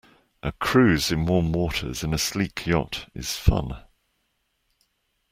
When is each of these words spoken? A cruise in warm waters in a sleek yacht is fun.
A 0.41 0.51
cruise 0.53 1.11
in 1.11 1.27
warm 1.27 1.51
waters 1.51 2.03
in 2.03 2.11
a 2.11 2.17
sleek 2.17 2.65
yacht 2.65 3.05
is 3.13 3.37
fun. 3.37 3.77